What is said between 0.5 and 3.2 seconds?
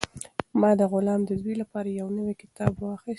ما د غلام د زوی لپاره یو نوی کتاب واخیست.